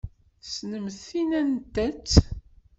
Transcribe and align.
Tessnemt 0.41 0.97
tin 1.07 1.31
anta-tt? 1.39 2.13